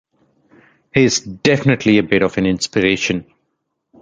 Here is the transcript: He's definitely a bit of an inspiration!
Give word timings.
He's 0.95 1.19
definitely 1.19 1.99
a 1.99 2.03
bit 2.03 2.23
of 2.23 2.39
an 2.39 2.47
inspiration! 2.47 3.31